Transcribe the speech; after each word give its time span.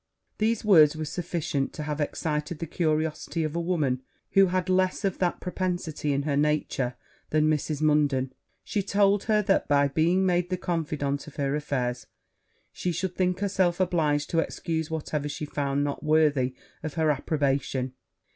These 0.39 0.65
words 0.65 0.95
were 0.97 1.05
sufficient 1.05 1.73
to 1.73 1.83
have 1.83 2.01
aroused 2.01 2.57
the 2.57 2.65
curiosity 2.65 3.43
of 3.43 3.55
a 3.55 3.61
woman 3.61 4.01
who 4.31 4.47
had 4.47 4.67
less 4.67 5.05
of 5.05 5.19
that 5.19 5.39
propensity 5.39 6.11
in 6.11 6.23
her 6.23 6.35
nature 6.35 6.95
than 7.29 7.47
Mrs. 7.47 7.83
Munden; 7.83 8.33
she 8.63 8.81
told 8.81 9.25
her 9.25 9.43
that, 9.43 9.67
by 9.67 9.87
being 9.89 10.25
made 10.25 10.49
the 10.49 10.57
confidante 10.57 11.27
of 11.27 11.35
her 11.35 11.55
affairs, 11.55 12.07
she 12.71 12.91
should 12.91 13.15
think 13.15 13.41
herself 13.41 13.79
obliged 13.79 14.31
to 14.31 14.39
excuse 14.39 14.89
whatever 14.89 15.29
she 15.29 15.45
found 15.45 15.83
not 15.83 16.03
worthy 16.03 16.55
of 16.81 16.95
her 16.95 17.11
approbation. 17.11 17.93